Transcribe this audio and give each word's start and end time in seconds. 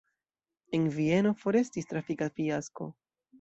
En 0.77 0.87
Vieno 0.95 1.33
forestis 1.43 1.89
trafika 1.93 2.29
fiasko. 2.41 2.89